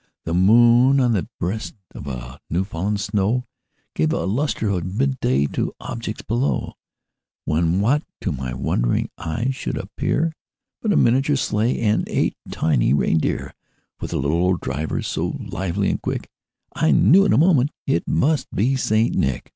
[0.23, 3.45] The moon, on the breast of the new fallen snow,
[3.93, 6.73] Gave a lustre of mid day to objects below;
[7.45, 10.33] When, what to my wondering eyes should appear,
[10.81, 13.53] But a miniature sleigh, and eight tiny rein deer,
[13.99, 16.31] With a little old driver, so lively and quick,
[16.73, 19.13] I knew in a moment it must be St.
[19.13, 19.49] Nick.